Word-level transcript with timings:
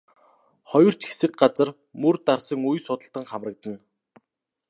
Хоёр 0.71 0.93
ч 0.99 1.01
хэсэг 1.09 1.31
газар 1.41 1.69
мөр 2.01 2.15
дарсан 2.25 2.59
үе 2.69 2.79
судалтан 2.87 3.25
харагдана. 3.31 3.79